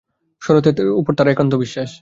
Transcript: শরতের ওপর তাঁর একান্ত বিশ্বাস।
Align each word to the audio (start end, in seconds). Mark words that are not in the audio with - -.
শরতের 0.41 0.87
ওপর 0.91 1.13
তাঁর 1.15 1.27
একান্ত 1.27 1.53
বিশ্বাস। 1.55 1.89